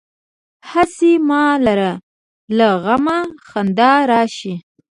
هسې 0.71 1.11
ما 1.29 1.45
لره 1.65 1.93
له 2.57 2.67
غمه 2.83 3.19
خندا 3.49 3.91
راشي. 4.11 4.55